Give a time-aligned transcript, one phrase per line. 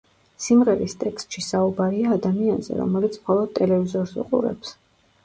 [0.43, 4.73] სიმღერის ტექსტში საუბარია ადამიანზე, რომელიც მხოლოდ ტელევიზორს უყურებს.